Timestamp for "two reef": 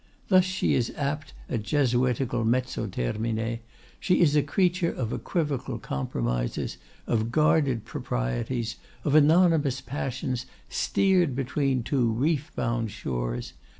11.83-12.51